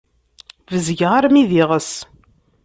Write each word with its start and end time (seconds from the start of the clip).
Bezgeɣ 0.71 1.11
armi 1.17 1.43
d 1.49 1.51
iɣes. 1.61 1.91